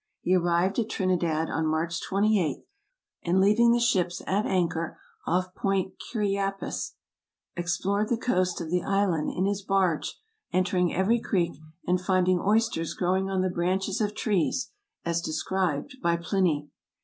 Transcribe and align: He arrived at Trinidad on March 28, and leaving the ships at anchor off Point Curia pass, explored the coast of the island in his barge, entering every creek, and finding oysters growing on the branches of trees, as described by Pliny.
He 0.21 0.33
arrived 0.35 0.79
at 0.79 0.89
Trinidad 0.89 1.47
on 1.51 1.67
March 1.67 2.01
28, 2.01 2.65
and 3.21 3.39
leaving 3.39 3.71
the 3.71 3.79
ships 3.79 4.19
at 4.25 4.47
anchor 4.47 4.99
off 5.27 5.53
Point 5.53 5.93
Curia 6.09 6.55
pass, 6.59 6.95
explored 7.55 8.09
the 8.09 8.17
coast 8.17 8.59
of 8.61 8.71
the 8.71 8.81
island 8.81 9.29
in 9.31 9.45
his 9.45 9.61
barge, 9.61 10.19
entering 10.51 10.91
every 10.91 11.19
creek, 11.19 11.53
and 11.85 12.01
finding 12.01 12.39
oysters 12.39 12.95
growing 12.95 13.29
on 13.29 13.41
the 13.41 13.49
branches 13.51 14.01
of 14.01 14.15
trees, 14.15 14.71
as 15.05 15.21
described 15.21 15.95
by 16.01 16.15
Pliny. 16.17 16.67